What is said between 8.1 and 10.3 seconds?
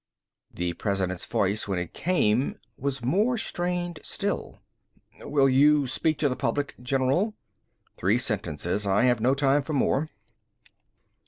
sentences. I have no time for more."